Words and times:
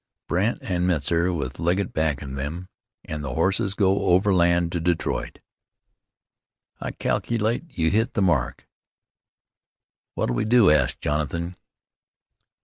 "Brandt 0.27 0.63
an' 0.63 0.87
Metzar, 0.87 1.31
with 1.31 1.59
Legget 1.59 1.93
backin' 1.93 2.33
them, 2.33 2.69
an' 3.05 3.21
the 3.21 3.35
horses 3.35 3.75
go 3.75 4.05
overland 4.07 4.71
to 4.71 4.79
Detroit?" 4.79 5.41
"I 6.79 6.89
calkilate 6.93 7.77
you've 7.77 7.93
hit 7.93 8.15
the 8.15 8.21
mark." 8.23 8.67
"What'll 10.15 10.35
we 10.35 10.45
do?" 10.45 10.71
asked 10.71 11.01
Jonathan. 11.01 11.55